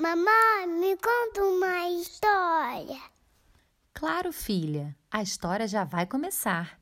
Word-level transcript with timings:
Mamãe, 0.00 0.66
me 0.66 0.96
conta 0.96 1.44
uma 1.44 1.90
história. 1.90 2.98
Claro, 3.92 4.32
filha, 4.32 4.96
a 5.10 5.22
história 5.22 5.68
já 5.68 5.84
vai 5.84 6.06
começar. 6.06 6.80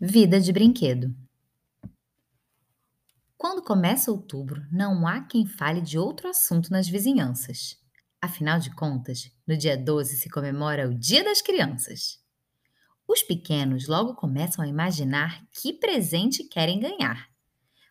Vida 0.00 0.40
de 0.40 0.52
brinquedo. 0.52 1.14
Quando 3.36 3.62
começa 3.62 4.10
outubro, 4.10 4.66
não 4.72 5.06
há 5.06 5.20
quem 5.20 5.46
fale 5.46 5.80
de 5.80 5.96
outro 5.96 6.28
assunto 6.28 6.72
nas 6.72 6.88
vizinhanças. 6.88 7.80
Afinal 8.20 8.58
de 8.58 8.74
contas, 8.74 9.30
no 9.46 9.56
dia 9.56 9.76
12 9.76 10.16
se 10.16 10.28
comemora 10.28 10.88
o 10.88 10.98
Dia 10.98 11.22
das 11.22 11.40
Crianças. 11.40 12.18
Os 13.06 13.22
pequenos 13.22 13.86
logo 13.86 14.16
começam 14.16 14.64
a 14.64 14.68
imaginar 14.68 15.40
que 15.52 15.72
presente 15.74 16.42
querem 16.48 16.80
ganhar. 16.80 17.30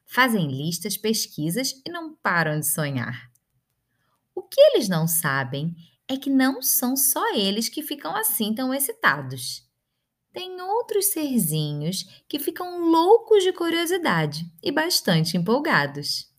Fazem 0.05 0.51
listas, 0.51 0.97
pesquisas 0.97 1.71
e 1.87 1.89
não 1.89 2.13
param 2.13 2.59
de 2.59 2.69
sonhar. 2.69 3.33
O 4.35 4.43
que 4.43 4.59
eles 4.59 4.89
não 4.89 5.07
sabem 5.07 5.73
é 6.09 6.17
que 6.17 6.29
não 6.29 6.61
são 6.61 6.97
só 6.97 7.33
eles 7.33 7.69
que 7.69 7.81
ficam 7.81 8.13
assim 8.13 8.53
tão 8.53 8.73
excitados. 8.73 9.63
Tem 10.33 10.59
outros 10.61 11.11
serzinhos 11.11 12.03
que 12.27 12.37
ficam 12.37 12.91
loucos 12.91 13.41
de 13.43 13.53
curiosidade 13.53 14.45
e 14.61 14.73
bastante 14.73 15.37
empolgados. 15.37 16.29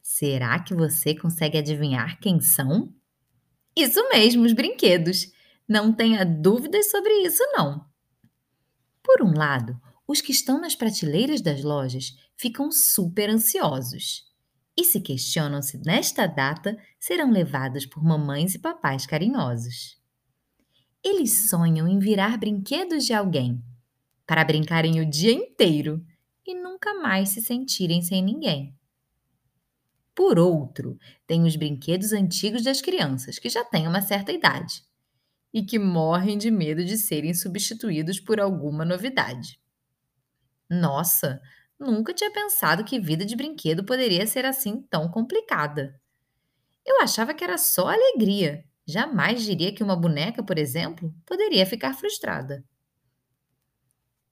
Será 0.00 0.62
que 0.62 0.72
você 0.72 1.12
consegue 1.12 1.58
adivinhar 1.58 2.20
quem 2.20 2.40
são? 2.40 2.94
Isso 3.76 4.08
mesmo, 4.10 4.44
os 4.44 4.52
brinquedos. 4.52 5.32
Não 5.68 5.92
tenha 5.92 6.24
dúvidas 6.24 6.90
sobre 6.90 7.12
isso, 7.26 7.42
não. 7.52 7.84
Por 9.02 9.22
um 9.22 9.36
lado, 9.36 9.78
os 10.06 10.20
que 10.20 10.30
estão 10.30 10.60
nas 10.60 10.76
prateleiras 10.76 11.40
das 11.40 11.62
lojas 11.64 12.16
ficam 12.36 12.70
super 12.70 13.28
ansiosos 13.28 14.27
e 14.78 14.84
se 14.84 15.00
questionam 15.00 15.60
se 15.60 15.76
nesta 15.84 16.24
data 16.28 16.78
serão 17.00 17.32
levados 17.32 17.84
por 17.84 18.00
mamães 18.00 18.54
e 18.54 18.60
papais 18.60 19.04
carinhosos. 19.04 20.00
Eles 21.02 21.48
sonham 21.50 21.88
em 21.88 21.98
virar 21.98 22.38
brinquedos 22.38 23.04
de 23.04 23.12
alguém, 23.12 23.60
para 24.24 24.44
brincarem 24.44 25.00
o 25.00 25.10
dia 25.10 25.32
inteiro 25.32 26.06
e 26.46 26.54
nunca 26.54 26.94
mais 26.94 27.30
se 27.30 27.42
sentirem 27.42 28.02
sem 28.02 28.22
ninguém. 28.22 28.72
Por 30.14 30.38
outro, 30.38 30.96
tem 31.26 31.42
os 31.42 31.56
brinquedos 31.56 32.12
antigos 32.12 32.62
das 32.62 32.80
crianças, 32.80 33.36
que 33.36 33.48
já 33.48 33.64
têm 33.64 33.88
uma 33.88 34.00
certa 34.00 34.30
idade 34.30 34.84
e 35.52 35.64
que 35.64 35.78
morrem 35.78 36.38
de 36.38 36.52
medo 36.52 36.84
de 36.84 36.96
serem 36.96 37.34
substituídos 37.34 38.20
por 38.20 38.38
alguma 38.38 38.84
novidade. 38.84 39.58
Nossa, 40.70 41.40
Nunca 41.78 42.12
tinha 42.12 42.32
pensado 42.32 42.84
que 42.84 42.98
vida 42.98 43.24
de 43.24 43.36
brinquedo 43.36 43.84
poderia 43.84 44.26
ser 44.26 44.44
assim 44.44 44.82
tão 44.90 45.08
complicada. 45.10 46.00
Eu 46.84 47.00
achava 47.00 47.32
que 47.32 47.44
era 47.44 47.56
só 47.56 47.88
alegria. 47.88 48.64
Jamais 48.86 49.42
diria 49.42 49.72
que 49.72 49.82
uma 49.82 49.94
boneca, 49.94 50.42
por 50.42 50.58
exemplo, 50.58 51.14
poderia 51.24 51.66
ficar 51.66 51.94
frustrada. 51.94 52.64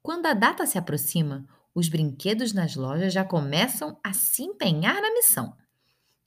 Quando 0.03 0.27
a 0.27 0.35
data 0.35 0.65
se 0.67 0.79
aproxima, 0.79 1.47
os 1.75 1.89
brinquedos 1.89 2.53
nas 2.53 2.75
lojas 2.75 3.13
já 3.13 3.25
começam 3.25 4.01
a 4.03 4.13
se 4.13 4.43
empenhar 4.43 5.01
na 5.01 5.13
missão. 5.13 5.55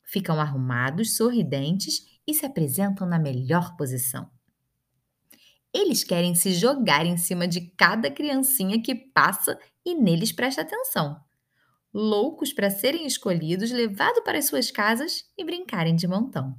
Ficam 0.03 0.39
arrumados, 0.39 1.17
sorridentes 1.17 2.19
e 2.27 2.33
se 2.33 2.45
apresentam 2.45 3.07
na 3.07 3.17
melhor 3.17 3.75
posição. 3.75 4.29
Eles 5.73 6.03
querem 6.03 6.33
se 6.33 6.53
jogar 6.53 7.05
em 7.05 7.17
cima 7.17 7.47
de 7.47 7.61
cada 7.77 8.09
criancinha 8.09 8.81
que 8.81 8.95
passa 8.95 9.59
e 9.85 9.95
neles 9.95 10.31
presta 10.31 10.61
atenção. 10.61 11.19
Loucos 11.93 12.53
para 12.53 12.69
serem 12.69 13.05
escolhidos, 13.05 13.71
levados 13.71 14.23
para 14.23 14.37
as 14.37 14.45
suas 14.45 14.71
casas 14.71 15.23
e 15.37 15.43
brincarem 15.43 15.95
de 15.95 16.07
montão. 16.07 16.55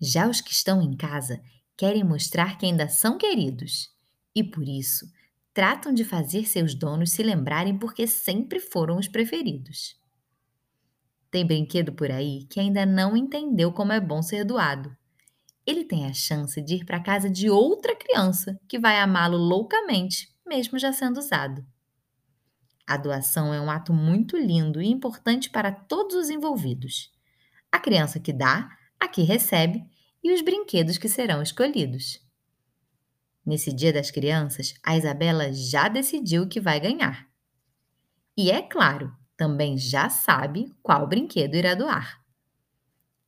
Já 0.00 0.28
os 0.28 0.40
que 0.40 0.52
estão 0.52 0.82
em 0.82 0.96
casa 0.96 1.40
querem 1.76 2.04
mostrar 2.04 2.58
que 2.58 2.66
ainda 2.66 2.88
são 2.88 3.16
queridos 3.16 3.88
e, 4.34 4.44
por 4.44 4.66
isso, 4.68 5.06
tratam 5.52 5.92
de 5.92 6.04
fazer 6.04 6.46
seus 6.46 6.74
donos 6.74 7.12
se 7.12 7.22
lembrarem 7.22 7.78
porque 7.78 8.06
sempre 8.06 8.60
foram 8.60 8.98
os 8.98 9.08
preferidos. 9.08 9.98
Tem 11.30 11.46
brinquedo 11.46 11.92
por 11.92 12.10
aí 12.10 12.46
que 12.50 12.60
ainda 12.60 12.84
não 12.84 13.16
entendeu 13.16 13.72
como 13.72 13.92
é 13.92 14.00
bom 14.00 14.22
ser 14.22 14.44
doado. 14.44 14.94
Ele 15.66 15.84
tem 15.84 16.06
a 16.06 16.12
chance 16.12 16.62
de 16.62 16.76
ir 16.76 16.84
para 16.84 16.98
a 16.98 17.02
casa 17.02 17.28
de 17.28 17.50
outra 17.50 17.96
criança 17.96 18.58
que 18.68 18.78
vai 18.78 19.00
amá-lo 19.00 19.36
loucamente 19.36 20.36
mesmo 20.46 20.78
já 20.78 20.92
sendo 20.92 21.18
usado. 21.18 21.66
A 22.86 22.96
doação 22.96 23.52
é 23.52 23.60
um 23.60 23.70
ato 23.70 23.92
muito 23.92 24.36
lindo 24.36 24.80
e 24.80 24.86
importante 24.86 25.50
para 25.50 25.72
todos 25.72 26.14
os 26.14 26.30
envolvidos. 26.30 27.10
A 27.70 27.80
criança 27.80 28.20
que 28.20 28.32
dá, 28.32 28.70
a 29.00 29.08
que 29.08 29.22
recebe 29.22 29.84
e 30.22 30.32
os 30.32 30.40
brinquedos 30.40 30.96
que 30.96 31.08
serão 31.08 31.42
escolhidos. 31.42 32.24
Nesse 33.44 33.72
Dia 33.72 33.92
das 33.92 34.10
Crianças, 34.10 34.74
a 34.82 34.96
Isabela 34.96 35.52
já 35.52 35.88
decidiu 35.88 36.44
o 36.44 36.48
que 36.48 36.60
vai 36.60 36.78
ganhar. 36.78 37.28
E 38.36 38.50
é 38.50 38.62
claro, 38.62 39.12
também 39.36 39.76
já 39.76 40.08
sabe 40.08 40.72
qual 40.82 41.08
brinquedo 41.08 41.54
irá 41.54 41.74
doar. 41.74 42.24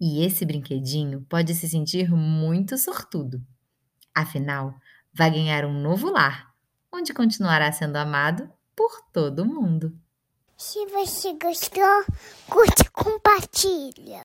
E 0.00 0.24
esse 0.24 0.44
brinquedinho 0.44 1.26
pode 1.28 1.54
se 1.54 1.68
sentir 1.68 2.10
muito 2.10 2.78
sortudo. 2.78 3.42
Afinal, 4.14 4.74
vai 5.12 5.30
ganhar 5.30 5.64
um 5.64 5.80
novo 5.80 6.10
lar 6.10 6.48
onde 6.92 7.12
continuará 7.12 7.70
sendo 7.70 7.96
amado 7.96 8.50
por 8.74 9.02
todo 9.12 9.44
mundo. 9.44 9.96
Se 10.56 10.84
você 10.86 11.34
gostou, 11.34 12.04
curte 12.48 12.82
e 12.82 12.90
compartilha. 12.90 14.16